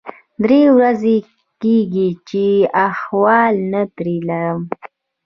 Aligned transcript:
درې 0.43 0.61
ورځې 0.77 1.15
کېږي 1.61 2.09
چې 2.29 2.45
احوال 2.87 3.53
نه 3.71 3.81
ترې 3.95 4.17
لرم. 4.29 4.61